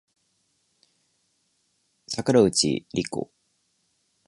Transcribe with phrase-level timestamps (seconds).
[2.07, 3.29] 桜内梨子